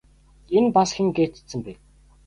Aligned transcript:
Энэ 0.57 0.73
бас 0.75 0.89
хэн 0.95 1.07
гээч 1.15 1.31
цэцэн 1.37 1.59
бэ? 1.65 1.73